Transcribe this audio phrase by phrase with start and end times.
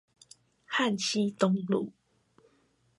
[0.65, 1.93] 旱溪東路